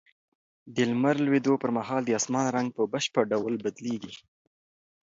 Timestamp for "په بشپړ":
2.77-3.23